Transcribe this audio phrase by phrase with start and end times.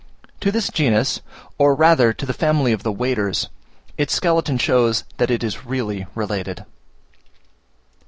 [0.39, 1.21] To this genus,
[1.59, 3.49] or rather to the family of the Waders,
[3.99, 6.65] its skeleton shows that it is really related.